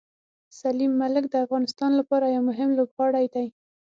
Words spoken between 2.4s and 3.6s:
مهم لوبغاړی دی.